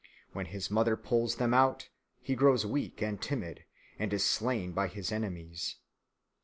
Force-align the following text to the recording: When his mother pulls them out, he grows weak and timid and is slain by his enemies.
When 0.33 0.47
his 0.47 0.71
mother 0.71 0.97
pulls 0.97 1.35
them 1.35 1.53
out, 1.53 1.89
he 2.23 2.33
grows 2.33 2.65
weak 2.65 3.03
and 3.03 3.21
timid 3.21 3.65
and 3.99 4.11
is 4.11 4.25
slain 4.25 4.71
by 4.71 4.87
his 4.87 5.11
enemies. 5.11 5.75